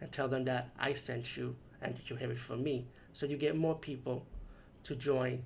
and 0.00 0.10
tell 0.12 0.28
them 0.28 0.44
that 0.44 0.70
I 0.78 0.92
sent 0.92 1.36
you 1.36 1.56
and 1.80 1.96
that 1.96 2.10
you 2.10 2.16
hear 2.16 2.30
it 2.30 2.38
from 2.38 2.62
me. 2.62 2.86
So 3.12 3.26
you 3.26 3.36
get 3.36 3.56
more 3.56 3.74
people 3.74 4.26
to 4.84 4.94
join 4.94 5.44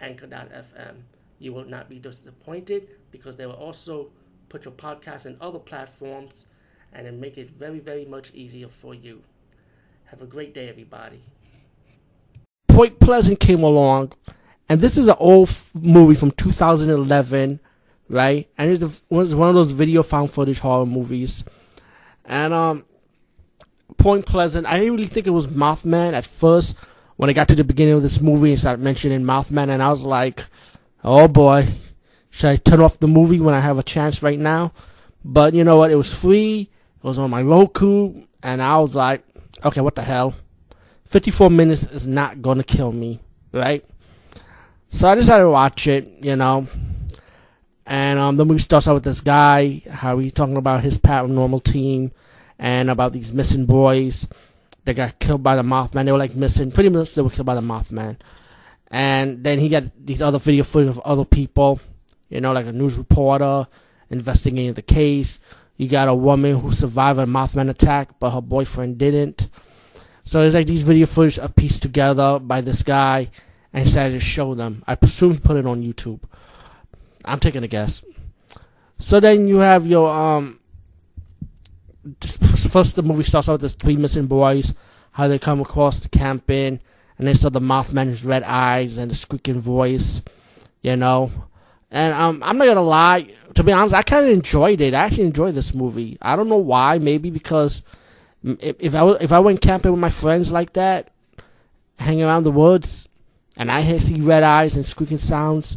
Anchor.fm. 0.00 1.02
You 1.38 1.52
will 1.52 1.64
not 1.64 1.88
be 1.88 1.98
disappointed 1.98 2.88
because 3.10 3.36
they 3.36 3.46
will 3.46 3.54
also 3.54 4.10
put 4.48 4.64
your 4.64 4.72
podcast 4.74 5.26
in 5.26 5.36
other 5.40 5.58
platforms 5.58 6.46
and 6.92 7.06
then 7.06 7.20
make 7.20 7.38
it 7.38 7.50
very, 7.50 7.78
very 7.78 8.04
much 8.04 8.32
easier 8.34 8.68
for 8.68 8.94
you. 8.94 9.22
Have 10.06 10.20
a 10.20 10.26
great 10.26 10.52
day, 10.52 10.68
everybody. 10.68 11.20
Point 12.68 12.98
Pleasant 13.00 13.40
came 13.40 13.62
along, 13.62 14.12
and 14.68 14.80
this 14.80 14.96
is 14.98 15.08
an 15.08 15.16
old 15.18 15.48
f- 15.48 15.72
movie 15.80 16.14
from 16.14 16.30
2011, 16.32 17.60
right? 18.08 18.48
And 18.58 18.70
it's, 18.70 18.80
the, 18.80 19.00
one 19.08 19.48
of 19.48 19.54
those 19.54 19.72
video 19.72 20.02
found 20.02 20.30
footage 20.30 20.60
horror 20.60 20.86
movies. 20.86 21.44
And 22.24 22.52
um, 22.52 22.84
Point 24.02 24.26
Pleasant, 24.26 24.66
I 24.66 24.80
didn't 24.80 24.94
really 24.94 25.06
think 25.06 25.28
it 25.28 25.30
was 25.30 25.46
Mothman 25.46 26.12
at 26.12 26.26
first. 26.26 26.74
When 27.14 27.30
I 27.30 27.34
got 27.34 27.46
to 27.48 27.54
the 27.54 27.62
beginning 27.62 27.94
of 27.94 28.02
this 28.02 28.20
movie 28.20 28.50
and 28.50 28.58
started 28.58 28.82
mentioning 28.82 29.22
Mothman, 29.22 29.68
and 29.68 29.80
I 29.80 29.90
was 29.90 30.02
like, 30.02 30.44
oh 31.04 31.28
boy, 31.28 31.68
should 32.30 32.50
I 32.50 32.56
turn 32.56 32.80
off 32.80 32.98
the 32.98 33.06
movie 33.06 33.38
when 33.38 33.54
I 33.54 33.60
have 33.60 33.78
a 33.78 33.82
chance 33.84 34.20
right 34.20 34.40
now? 34.40 34.72
But 35.24 35.54
you 35.54 35.62
know 35.62 35.76
what? 35.76 35.92
It 35.92 35.94
was 35.94 36.12
free. 36.12 36.68
It 36.96 37.06
was 37.06 37.16
on 37.20 37.30
my 37.30 37.42
Roku, 37.42 38.24
and 38.42 38.60
I 38.60 38.76
was 38.78 38.96
like, 38.96 39.24
okay, 39.64 39.80
what 39.80 39.94
the 39.94 40.02
hell? 40.02 40.34
54 41.04 41.48
minutes 41.50 41.84
is 41.84 42.04
not 42.04 42.42
gonna 42.42 42.64
kill 42.64 42.90
me, 42.90 43.20
right? 43.52 43.84
So 44.88 45.08
I 45.08 45.14
decided 45.14 45.44
to 45.44 45.50
watch 45.50 45.86
it, 45.86 46.08
you 46.22 46.34
know. 46.34 46.66
And 47.86 48.18
um, 48.18 48.36
the 48.36 48.44
movie 48.44 48.58
starts 48.58 48.88
out 48.88 48.94
with 48.94 49.04
this 49.04 49.20
guy, 49.20 49.82
how 49.88 50.18
he's 50.18 50.32
talking 50.32 50.56
about 50.56 50.82
his 50.82 50.98
paranormal 50.98 51.62
team 51.62 52.10
and 52.62 52.88
about 52.88 53.12
these 53.12 53.32
missing 53.32 53.66
boys 53.66 54.28
that 54.84 54.94
got 54.94 55.18
killed 55.18 55.42
by 55.42 55.56
the 55.56 55.62
Mothman. 55.62 56.04
They 56.04 56.12
were 56.12 56.18
like 56.18 56.36
missing, 56.36 56.70
pretty 56.70 56.90
much 56.90 57.12
they 57.12 57.20
were 57.20 57.28
killed 57.28 57.44
by 57.44 57.56
the 57.56 57.60
Mothman. 57.60 58.18
And 58.88 59.42
then 59.42 59.58
he 59.58 59.68
got 59.68 59.82
these 59.98 60.22
other 60.22 60.38
video 60.38 60.62
footage 60.62 60.88
of 60.88 61.00
other 61.00 61.24
people, 61.24 61.80
you 62.28 62.40
know, 62.40 62.52
like 62.52 62.66
a 62.66 62.72
news 62.72 62.96
reporter 62.96 63.66
investigating 64.10 64.74
the 64.74 64.82
case. 64.82 65.40
You 65.76 65.88
got 65.88 66.06
a 66.06 66.14
woman 66.14 66.56
who 66.56 66.70
survived 66.70 67.18
a 67.18 67.26
Mothman 67.26 67.68
attack, 67.68 68.20
but 68.20 68.30
her 68.30 68.40
boyfriend 68.40 68.96
didn't. 68.96 69.48
So 70.22 70.42
it's 70.42 70.54
like 70.54 70.68
these 70.68 70.82
video 70.82 71.06
footage 71.06 71.40
are 71.40 71.48
pieced 71.48 71.82
together 71.82 72.38
by 72.38 72.60
this 72.60 72.84
guy 72.84 73.30
and 73.72 73.84
decided 73.84 74.14
to 74.14 74.20
show 74.20 74.54
them. 74.54 74.84
I 74.86 74.94
presume 74.94 75.32
he 75.32 75.38
put 75.40 75.56
it 75.56 75.66
on 75.66 75.82
YouTube. 75.82 76.20
I'm 77.24 77.40
taking 77.40 77.64
a 77.64 77.68
guess. 77.68 78.04
So 78.98 79.18
then 79.18 79.48
you 79.48 79.56
have 79.56 79.84
your 79.84 80.08
um 80.08 80.60
first 82.70 82.96
the 82.96 83.02
movie 83.02 83.22
starts 83.22 83.48
out 83.48 83.60
with 83.60 83.74
three 83.74 83.96
missing 83.96 84.26
boys, 84.26 84.74
how 85.12 85.28
they 85.28 85.38
come 85.38 85.60
across 85.60 86.00
the 86.00 86.08
camping, 86.08 86.80
and 87.18 87.28
they 87.28 87.34
saw 87.34 87.48
the 87.48 87.60
Mothman's 87.60 88.24
red 88.24 88.42
eyes 88.42 88.98
and 88.98 89.10
the 89.10 89.14
squeaking 89.14 89.60
voice, 89.60 90.22
you 90.82 90.96
know. 90.96 91.30
And 91.90 92.14
um, 92.14 92.42
I'm 92.42 92.56
not 92.56 92.66
gonna 92.66 92.82
lie, 92.82 93.34
to 93.54 93.62
be 93.62 93.72
honest, 93.72 93.94
I 93.94 94.02
kind 94.02 94.26
of 94.26 94.32
enjoyed 94.32 94.80
it. 94.80 94.94
I 94.94 95.04
actually 95.04 95.24
enjoyed 95.24 95.54
this 95.54 95.74
movie. 95.74 96.16
I 96.22 96.36
don't 96.36 96.48
know 96.48 96.56
why. 96.56 96.98
Maybe 96.98 97.30
because 97.30 97.82
if, 98.42 98.76
if 98.80 98.94
I 98.94 99.06
if 99.20 99.30
I 99.30 99.38
went 99.40 99.60
camping 99.60 99.92
with 99.92 100.00
my 100.00 100.10
friends 100.10 100.50
like 100.50 100.72
that, 100.72 101.10
hanging 101.98 102.24
around 102.24 102.44
the 102.44 102.50
woods, 102.50 103.08
and 103.56 103.70
I 103.70 103.98
see 103.98 104.20
red 104.20 104.42
eyes 104.42 104.74
and 104.74 104.86
squeaking 104.86 105.18
sounds, 105.18 105.76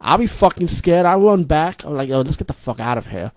I'll 0.00 0.18
be 0.18 0.28
fucking 0.28 0.68
scared. 0.68 1.04
I 1.04 1.16
run 1.16 1.44
back. 1.44 1.84
I'm 1.84 1.96
like, 1.96 2.08
yo, 2.08 2.20
let's 2.20 2.36
get 2.36 2.46
the 2.46 2.52
fuck 2.52 2.78
out 2.78 2.98
of 2.98 3.08
here. 3.08 3.32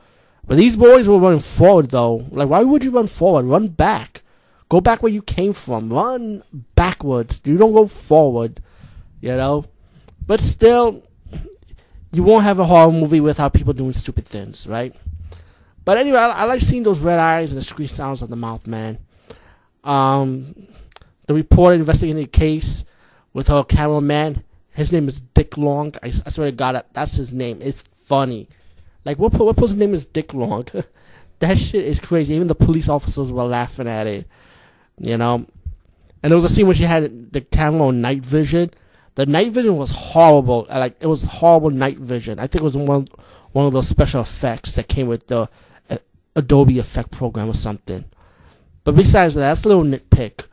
But 0.45 0.57
these 0.57 0.75
boys 0.75 1.07
were 1.07 1.19
running 1.19 1.39
forward 1.39 1.91
though. 1.91 2.25
Like, 2.31 2.49
why 2.49 2.63
would 2.63 2.83
you 2.83 2.91
run 2.91 3.07
forward? 3.07 3.45
Run 3.45 3.67
back. 3.67 4.23
Go 4.69 4.81
back 4.81 5.01
where 5.01 5.11
you 5.11 5.21
came 5.21 5.53
from. 5.53 5.91
Run 5.91 6.43
backwards. 6.75 7.41
You 7.43 7.57
don't 7.57 7.73
go 7.73 7.87
forward. 7.87 8.61
You 9.21 9.35
know? 9.35 9.65
But 10.25 10.41
still, 10.41 11.03
you 12.11 12.23
won't 12.23 12.43
have 12.43 12.59
a 12.59 12.65
horror 12.65 12.91
movie 12.91 13.19
without 13.19 13.53
people 13.53 13.73
doing 13.73 13.93
stupid 13.93 14.25
things, 14.25 14.67
right? 14.67 14.95
But 15.85 15.97
anyway, 15.97 16.19
I, 16.19 16.29
I 16.29 16.43
like 16.45 16.61
seeing 16.61 16.83
those 16.83 16.99
red 16.99 17.19
eyes 17.19 17.51
and 17.51 17.57
the 17.57 17.65
screech 17.65 17.91
sounds 17.91 18.21
of 18.21 18.29
the 18.29 18.35
Mothman. 18.35 18.99
Um, 19.83 20.67
the 21.27 21.33
reporter 21.33 21.75
investigating 21.75 22.21
the 22.21 22.27
case 22.27 22.85
with 23.33 23.47
her 23.47 23.63
cameraman. 23.63 24.43
His 24.71 24.91
name 24.91 25.07
is 25.07 25.19
Dick 25.19 25.57
Long. 25.57 25.93
I, 26.03 26.07
I 26.25 26.29
swear 26.29 26.51
to 26.51 26.55
God, 26.55 26.83
that's 26.93 27.15
his 27.15 27.33
name. 27.33 27.59
It's 27.61 27.81
funny. 27.81 28.49
Like 29.09 29.17
what 29.17 29.33
what 29.33 29.57
person's 29.57 29.79
name 29.79 29.95
is 29.95 30.05
Dick 30.05 30.35
Long? 30.35 30.67
that 31.39 31.57
shit 31.57 31.83
is 31.83 31.99
crazy. 31.99 32.35
Even 32.35 32.45
the 32.45 32.53
police 32.53 32.87
officers 32.87 33.31
were 33.31 33.43
laughing 33.43 33.87
at 33.87 34.05
it. 34.05 34.27
You 34.99 35.17
know? 35.17 35.47
And 36.21 36.29
there 36.31 36.35
was 36.35 36.45
a 36.45 36.49
scene 36.49 36.67
where 36.67 36.75
she 36.75 36.83
had 36.83 37.33
the 37.33 37.41
camera 37.41 37.87
on 37.87 38.01
night 38.01 38.23
vision. 38.23 38.69
The 39.15 39.25
night 39.25 39.51
vision 39.51 39.77
was 39.77 39.89
horrible. 39.89 40.67
Like 40.69 40.95
it 40.99 41.07
was 41.07 41.25
horrible 41.25 41.71
night 41.71 41.97
vision. 41.97 42.37
I 42.37 42.45
think 42.45 42.61
it 42.61 42.63
was 42.63 42.77
one 42.77 43.07
one 43.51 43.65
of 43.65 43.73
those 43.73 43.87
special 43.87 44.21
effects 44.21 44.75
that 44.75 44.87
came 44.87 45.07
with 45.07 45.25
the 45.25 45.49
uh, 45.89 45.97
Adobe 46.35 46.77
Effect 46.77 47.09
program 47.09 47.49
or 47.49 47.55
something. 47.55 48.05
But 48.83 48.95
besides 48.95 49.33
that, 49.33 49.41
that's 49.41 49.65
a 49.65 49.69
little 49.69 49.85
nitpick. 49.85 50.45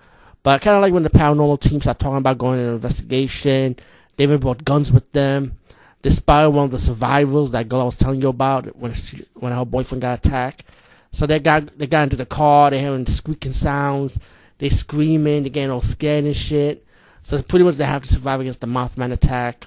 But 0.42 0.52
I 0.52 0.58
kind 0.64 0.76
of 0.76 0.80
like 0.80 0.94
when 0.94 1.02
the 1.02 1.10
paranormal 1.10 1.60
team 1.60 1.82
start 1.82 1.98
talking 1.98 2.16
about 2.16 2.38
going 2.38 2.58
in 2.58 2.68
an 2.68 2.74
investigation. 2.76 3.76
They 4.16 4.24
even 4.24 4.40
brought 4.40 4.64
guns 4.64 4.90
with 4.90 5.12
them 5.12 5.58
despite 6.02 6.52
one 6.52 6.66
of 6.66 6.70
the 6.70 6.78
survivors, 6.78 7.50
that 7.50 7.68
girl 7.68 7.82
I 7.82 7.84
was 7.84 7.96
telling 7.96 8.22
you 8.22 8.28
about 8.28 8.76
when 8.76 8.94
she, 8.94 9.24
when 9.34 9.52
her 9.52 9.64
boyfriend 9.64 10.02
got 10.02 10.24
attacked. 10.24 10.64
So 11.12 11.26
they 11.26 11.38
got 11.38 11.78
they 11.78 11.86
got 11.86 12.04
into 12.04 12.16
the 12.16 12.26
car, 12.26 12.70
They're 12.70 12.80
hearing 12.80 13.06
squeaking 13.06 13.52
sounds, 13.52 14.18
they 14.58 14.68
screaming, 14.68 15.42
they 15.42 15.50
getting 15.50 15.70
all 15.70 15.80
scared 15.80 16.24
and 16.24 16.36
shit. 16.36 16.84
So 17.22 17.40
pretty 17.42 17.64
much 17.64 17.76
they 17.76 17.84
have 17.84 18.02
to 18.02 18.08
survive 18.08 18.40
against 18.40 18.60
the 18.60 18.66
Mothman 18.66 19.12
attack. 19.12 19.66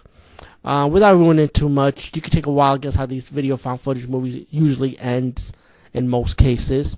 Uh, 0.63 0.88
without 0.91 1.16
ruining 1.16 1.50
too 1.50 1.69
much, 1.69 2.16
you 2.16 2.22
can 2.22 2.31
take 2.31 2.45
a 2.45 2.51
wild 2.51 2.81
guess 2.81 2.95
how 2.95 3.06
these 3.06 3.29
video 3.29 3.57
found 3.57 3.81
footage 3.81 4.07
movies 4.07 4.45
usually 4.50 5.00
ends 5.00 5.51
in 5.94 6.07
most 6.07 6.38
cases. 6.38 6.97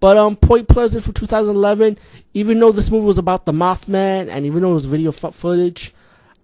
But 0.00 0.16
um, 0.16 0.36
Point 0.36 0.68
Pleasant 0.68 1.02
from 1.02 1.14
2011, 1.14 1.98
even 2.34 2.60
though 2.60 2.70
this 2.70 2.90
movie 2.90 3.06
was 3.06 3.18
about 3.18 3.46
the 3.46 3.52
Mothman 3.52 4.28
and 4.28 4.46
even 4.46 4.62
though 4.62 4.70
it 4.70 4.74
was 4.74 4.84
video 4.84 5.10
footage, 5.10 5.92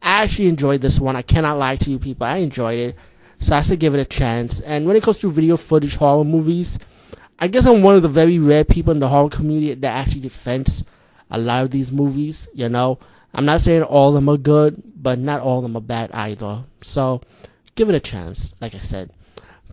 I 0.05 0.23
actually 0.23 0.49
enjoyed 0.49 0.83
this 0.83 1.01
one. 1.01 1.17
I 1.17 1.23
cannot 1.23 1.57
lie 1.57 1.77
to 1.77 1.91
you 1.91 1.99
people. 1.99 2.27
I 2.27 2.37
enjoyed 2.37 2.79
it. 2.79 2.97
So 3.39 3.57
I 3.57 3.63
should 3.63 3.81
give 3.81 3.95
it 3.95 4.01
a 4.01 4.05
chance. 4.05 4.61
And 4.61 4.87
when 4.87 4.97
it 4.97 5.03
comes 5.03 5.19
to 5.21 5.31
video 5.31 5.57
footage 5.57 5.97
horror 5.97 6.25
movies, 6.25 6.79
I 7.39 7.49
guess 7.49 7.67
I'm 7.67 7.83
one 7.83 7.97
of 7.97 8.03
the 8.03 8.09
very 8.09 8.39
rare 8.39 8.65
people 8.65 8.93
in 8.93 9.01
the 9.01 9.09
horror 9.09 9.31
community 9.31 9.73
that 9.73 9.91
actually 9.91 10.21
defends 10.21 10.85
a 11.31 11.39
lot 11.39 11.63
of 11.65 11.71
these 11.71 11.91
movies, 11.91 12.49
you 12.53 12.69
know. 12.69 12.99
I'm 13.33 13.47
not 13.47 13.63
saying 13.63 13.83
all 13.83 14.09
of 14.11 14.15
them 14.15 14.29
are 14.29 14.37
good, 14.37 14.83
but 14.95 15.19
not 15.19 15.41
all 15.41 15.57
of 15.59 15.63
them 15.63 15.77
are 15.77 15.81
bad 15.81 16.11
either. 16.13 16.65
So 16.83 17.23
give 17.75 17.89
it 17.89 17.95
a 17.95 18.01
chance, 18.01 18.55
like 18.61 18.75
I 18.75 18.81
said. 18.81 19.11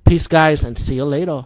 Peace, 0.05 0.27
guys, 0.27 0.63
and 0.63 0.77
see 0.77 0.95
you 0.95 1.05
later. 1.05 1.45